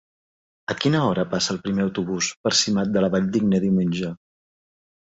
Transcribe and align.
A 0.73 0.75
quina 0.83 1.01
hora 1.09 1.25
passa 1.35 1.53
el 1.57 1.61
primer 1.67 1.85
autobús 1.85 2.31
per 2.49 2.57
Simat 2.63 2.93
de 2.97 3.07
la 3.07 3.13
Valldigna 3.19 3.63
diumenge? 3.71 4.15